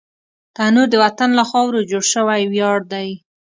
[0.55, 3.09] تنور د وطن له خاورو جوړ شوی ویاړ دی